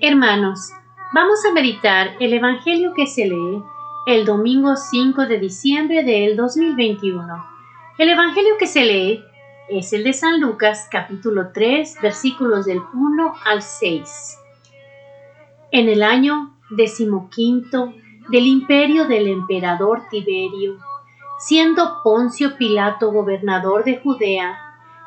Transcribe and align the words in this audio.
Hermanos, 0.00 0.70
vamos 1.12 1.44
a 1.44 1.52
meditar 1.52 2.12
el 2.20 2.32
Evangelio 2.32 2.94
que 2.94 3.08
se 3.08 3.26
lee 3.26 3.64
el 4.06 4.24
domingo 4.24 4.76
5 4.76 5.26
de 5.26 5.40
diciembre 5.40 6.04
del 6.04 6.36
2021. 6.36 7.26
El 7.98 8.08
Evangelio 8.10 8.54
que 8.60 8.68
se 8.68 8.84
lee 8.84 9.24
es 9.68 9.92
el 9.92 10.04
de 10.04 10.12
San 10.12 10.40
Lucas 10.40 10.86
capítulo 10.88 11.50
3 11.52 11.96
versículos 12.00 12.66
del 12.66 12.78
1 12.78 13.34
al 13.44 13.60
6. 13.60 14.38
En 15.72 15.88
el 15.88 16.04
año 16.04 16.54
decimoquinto 16.70 17.92
del 18.28 18.46
imperio 18.46 19.06
del 19.08 19.26
emperador 19.26 20.02
Tiberio, 20.08 20.76
siendo 21.40 22.02
Poncio 22.04 22.56
Pilato 22.56 23.10
gobernador 23.10 23.82
de 23.82 23.98
Judea 23.98 24.60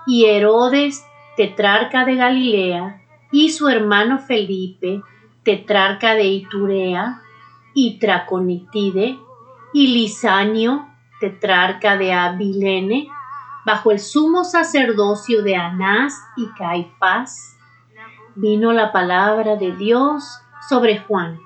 y 0.06 0.26
Herodes 0.26 1.06
tetrarca 1.38 2.04
de 2.04 2.16
Galilea, 2.16 3.01
y 3.32 3.50
su 3.50 3.70
hermano 3.70 4.20
Felipe, 4.20 5.02
tetrarca 5.44 6.14
de 6.14 6.26
Iturea 6.26 7.22
y 7.74 8.00
Traconitide, 8.00 9.18
y 9.74 9.88
Lisanio, 9.88 10.88
tetrarca 11.20 11.98
de 11.98 12.14
Abilene, 12.14 13.08
bajo 13.66 13.92
el 13.92 14.00
sumo 14.00 14.44
sacerdocio 14.44 15.44
de 15.44 15.56
Anás 15.56 16.14
y 16.36 16.48
Caifás, 16.58 17.58
vino 18.36 18.74
la 18.74 18.92
palabra 18.92 19.56
de 19.56 19.76
Dios 19.76 20.24
sobre 20.68 21.00
Juan, 21.00 21.40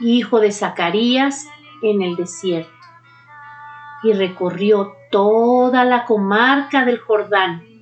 hijo 0.00 0.40
de 0.40 0.52
Zacarías, 0.52 1.48
en 1.82 2.02
el 2.02 2.16
desierto, 2.16 2.72
y 4.02 4.12
recorrió 4.12 4.92
toda 5.10 5.84
la 5.84 6.04
comarca 6.04 6.84
del 6.84 6.98
Jordán 6.98 7.77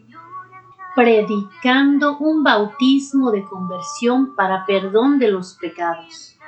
predicando 0.97 2.17
un 2.17 2.43
bautismo 2.43 3.31
de 3.31 3.45
conversión 3.45 4.35
para 4.35 4.65
perdón 4.65 5.19
de 5.19 5.31
los 5.31 5.53
pecados, 5.53 6.39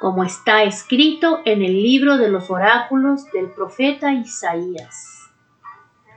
como 0.00 0.24
está 0.24 0.64
escrito 0.64 1.38
en 1.44 1.62
el 1.62 1.80
libro 1.80 2.18
de 2.18 2.28
los 2.28 2.50
oráculos 2.50 3.24
del 3.32 3.52
profeta 3.52 4.12
Isaías. 4.12 5.30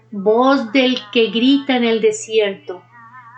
Voz 0.09 0.71
del 0.71 0.97
que 1.11 1.29
grita 1.29 1.77
en 1.77 1.83
el 1.83 2.01
desierto, 2.01 2.81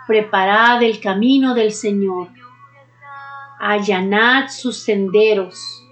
preparad 0.06 0.82
el 0.82 1.00
camino 1.00 1.52
del 1.52 1.72
Señor, 1.72 2.28
allanad 3.58 4.48
sus 4.48 4.78
senderos, 4.78 5.86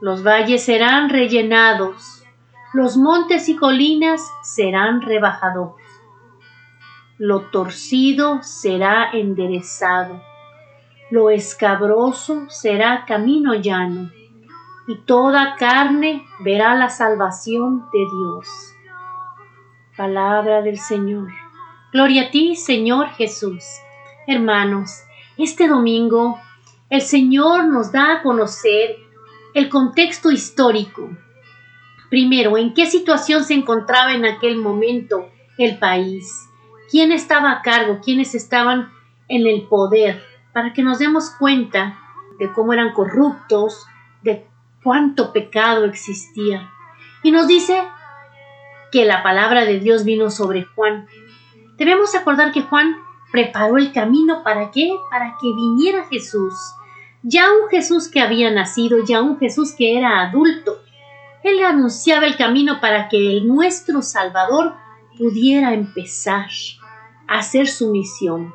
los 0.00 0.24
valles 0.24 0.64
serán 0.64 1.10
rellenados, 1.10 2.24
los 2.72 2.96
montes 2.96 3.48
y 3.48 3.54
colinas 3.54 4.20
serán 4.42 5.00
rebajados 5.00 5.74
lo 7.18 7.42
torcido 7.50 8.42
será 8.42 9.10
enderezado, 9.12 10.22
lo 11.10 11.30
escabroso 11.30 12.48
será 12.48 13.04
camino 13.06 13.54
llano, 13.54 14.10
y 14.86 14.96
toda 14.96 15.56
carne 15.56 16.24
verá 16.40 16.74
la 16.74 16.88
salvación 16.88 17.84
de 17.92 17.98
Dios. 17.98 18.48
Palabra 19.96 20.62
del 20.62 20.78
Señor. 20.78 21.28
Gloria 21.92 22.28
a 22.28 22.30
ti, 22.30 22.56
Señor 22.56 23.08
Jesús. 23.10 23.62
Hermanos, 24.26 25.02
este 25.36 25.68
domingo 25.68 26.38
el 26.88 27.02
Señor 27.02 27.66
nos 27.66 27.92
da 27.92 28.14
a 28.14 28.22
conocer 28.22 28.96
el 29.54 29.68
contexto 29.68 30.30
histórico. 30.30 31.10
Primero, 32.08 32.56
en 32.56 32.74
qué 32.74 32.86
situación 32.86 33.44
se 33.44 33.54
encontraba 33.54 34.14
en 34.14 34.24
aquel 34.24 34.56
momento 34.56 35.28
el 35.58 35.78
país 35.78 36.48
quién 36.92 37.10
estaba 37.10 37.50
a 37.52 37.62
cargo, 37.62 38.00
quiénes 38.04 38.34
estaban 38.34 38.92
en 39.26 39.46
el 39.46 39.62
poder, 39.62 40.22
para 40.52 40.74
que 40.74 40.82
nos 40.82 40.98
demos 40.98 41.30
cuenta 41.30 41.98
de 42.38 42.52
cómo 42.52 42.74
eran 42.74 42.92
corruptos, 42.92 43.86
de 44.20 44.46
cuánto 44.84 45.32
pecado 45.32 45.86
existía. 45.86 46.70
Y 47.22 47.30
nos 47.30 47.46
dice 47.46 47.82
que 48.92 49.06
la 49.06 49.22
palabra 49.22 49.64
de 49.64 49.80
Dios 49.80 50.04
vino 50.04 50.30
sobre 50.30 50.64
Juan. 50.64 51.06
Debemos 51.78 52.14
acordar 52.14 52.52
que 52.52 52.60
Juan 52.60 52.94
preparó 53.32 53.78
el 53.78 53.90
camino 53.94 54.42
para 54.42 54.70
qué? 54.70 54.94
Para 55.10 55.38
que 55.40 55.46
viniera 55.46 56.04
Jesús. 56.10 56.52
Ya 57.22 57.46
un 57.52 57.70
Jesús 57.70 58.08
que 58.08 58.20
había 58.20 58.50
nacido, 58.50 58.98
ya 59.02 59.22
un 59.22 59.38
Jesús 59.38 59.72
que 59.72 59.96
era 59.96 60.20
adulto. 60.20 60.82
Él 61.42 61.64
anunciaba 61.64 62.26
el 62.26 62.36
camino 62.36 62.82
para 62.82 63.08
que 63.08 63.16
el 63.16 63.48
nuestro 63.48 64.02
Salvador 64.02 64.74
pudiera 65.16 65.72
empezar 65.72 66.50
hacer 67.38 67.66
su 67.68 67.90
misión. 67.90 68.54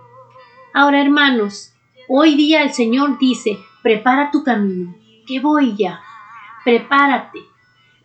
Ahora, 0.74 1.02
hermanos, 1.02 1.74
hoy 2.08 2.36
día 2.36 2.64
el 2.64 2.74
Señor 2.74 3.18
dice, 3.18 3.60
prepara 3.82 4.32
tu 4.32 4.44
camino, 4.44 4.96
que 5.26 5.40
voy 5.40 5.76
ya, 5.76 6.02
prepárate, 6.64 7.40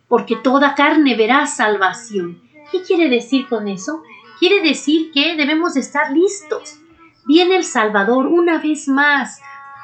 porque 0.07 0.35
toda 0.35 0.75
carne 0.75 1.15
verá 1.15 1.45
salvación. 1.45 2.41
¿Qué 2.71 2.81
quiere 2.81 3.09
decir 3.09 3.47
con 3.47 3.67
eso? 3.67 4.03
Quiere 4.39 4.61
decir 4.61 5.11
que 5.11 5.35
debemos 5.35 5.75
estar 5.75 6.11
listos. 6.11 6.79
Viene 7.25 7.55
el 7.55 7.63
Salvador 7.63 8.27
una 8.27 8.57
vez 8.57 8.87
más, 8.87 9.41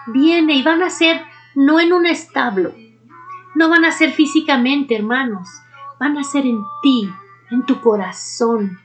viene 0.08 0.56
y 0.56 0.64
van 0.64 0.82
a 0.84 0.90
ser 0.90 1.22
no 1.56 1.80
en 1.80 1.94
un 1.94 2.06
establo, 2.06 2.74
no 3.56 3.70
van 3.70 3.86
a 3.86 3.92
ser 3.92 4.12
físicamente, 4.12 4.96
hermanos, 4.96 5.48
van 6.00 6.18
a 6.18 6.24
ser 6.24 6.46
en 6.46 6.64
ti, 6.82 7.10
en 7.52 7.66
tu 7.66 7.80
corazón, 7.82 8.80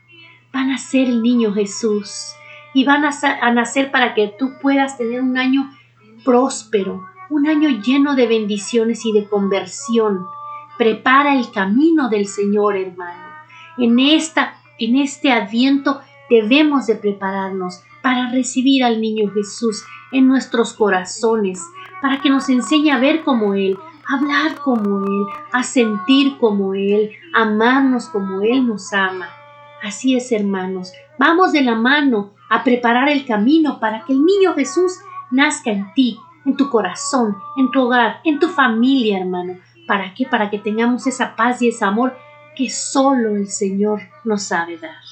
van 0.55 0.71
a 0.71 0.79
ser 0.79 1.09
el 1.09 1.21
niño 1.21 1.53
Jesús 1.53 2.37
y 2.73 2.85
van 2.85 3.05
a, 3.05 3.53
nacer 3.53 3.91
para 3.91 4.15
que 4.15 4.33
tú 4.39 4.53
puedas 4.63 4.97
tener 4.97 5.21
un 5.21 5.37
año 5.37 5.69
próspero, 6.25 7.05
un 7.29 7.49
año 7.49 7.69
lleno 7.69 8.15
de 8.15 8.29
bendiciones 8.29 9.05
y 9.05 9.13
de 9.13 9.29
conversión. 9.29 10.27
Prepara 10.79 11.35
el 11.35 11.51
camino 11.51 12.09
del 12.09 12.27
Señor, 12.27 12.77
hermano. 12.77 13.25
En, 13.79 13.99
esta, 13.99 14.55
en 14.79 14.97
este 14.97 15.33
adviento 15.33 16.01
debemos 16.31 16.87
de 16.87 16.95
prepararnos 16.95 17.83
para 18.01 18.31
recibir 18.31 18.85
al 18.85 19.01
niño 19.01 19.31
Jesús 19.33 19.85
en 20.13 20.29
nuestros 20.29 20.73
corazones, 20.73 21.61
para 22.01 22.21
que 22.21 22.31
nos 22.31 22.49
enseñe 22.49 22.91
a 22.91 22.99
ver 22.99 23.25
como 23.25 23.55
Él, 23.55 23.77
a 24.07 24.19
hablar 24.19 24.57
como 24.63 25.05
Él, 25.05 25.27
a 25.53 25.65
sentir 25.65 26.37
como 26.39 26.75
Él, 26.75 27.11
a 27.35 27.43
amarnos 27.43 28.07
como 28.09 28.43
Él 28.43 28.67
nos 28.67 28.93
ama. 28.93 29.29
Así 29.85 30.17
es, 30.17 30.33
hermanos, 30.33 30.95
vamos 31.19 31.53
de 31.53 31.61
la 31.61 31.75
mano 31.75 32.33
a 32.49 32.65
preparar 32.65 33.11
el 33.11 33.27
camino 33.27 33.79
para 33.81 34.03
que 34.07 34.15
el 34.15 34.25
niño 34.25 34.55
Jesús 34.55 34.99
nazca 35.31 35.71
en 35.71 35.93
ti, 35.93 36.19
en 36.47 36.57
tu 36.57 36.71
corazón, 36.71 37.37
en 37.59 37.71
tu 37.71 37.83
hogar, 37.83 38.21
en 38.25 38.39
tu 38.39 38.49
familia, 38.49 39.19
hermano. 39.19 39.59
¿Para 39.87 40.15
qué? 40.15 40.25
Para 40.27 40.49
que 40.49 40.59
tengamos 40.59 41.07
esa 41.07 41.37
paz 41.37 41.61
y 41.61 41.69
ese 41.69 41.85
amor 41.85 42.17
que 42.57 42.71
solo 42.71 43.37
el 43.37 43.49
Señor 43.49 44.01
nos 44.25 44.45
sabe 44.45 44.79
dar. 44.79 45.03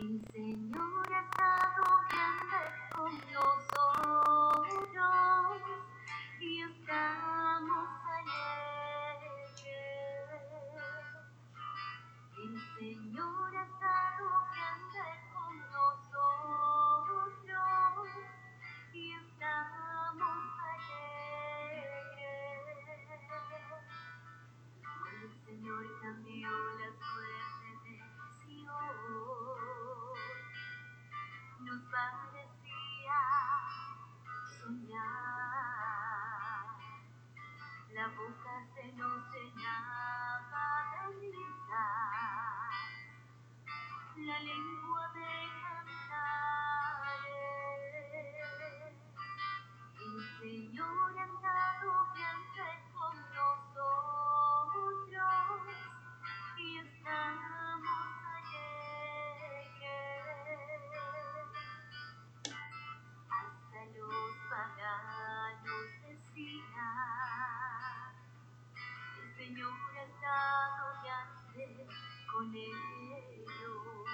Mi 0.00 0.18
Señor 0.32 1.12
ha 1.12 1.20
estado 1.20 1.84
y 6.40 6.62
está 6.62 7.29
mi 69.50 69.60
abrazado 69.62 70.86
yace 71.04 71.64
con 72.30 72.54
ellos. 72.54 74.06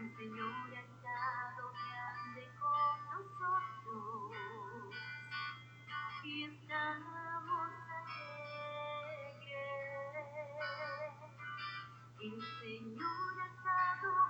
El 0.00 0.08
Señor 0.16 0.52
ha 0.74 0.80
estado 0.80 1.62
grande 1.72 2.44
con 2.58 2.94
nosotros. 3.12 4.32
Y 6.24 6.44
estamos 6.44 7.70
alegres. 8.00 9.46
El 12.20 12.36
Señor 12.60 13.32
ha 13.40 13.46
estado 13.46 14.08
grande. 14.10 14.21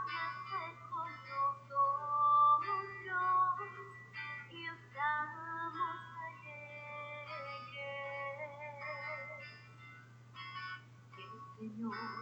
Mm-hmm. 11.93 12.22